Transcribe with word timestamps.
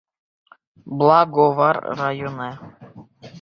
Благовар 1.01 1.77
районы. 1.99 2.49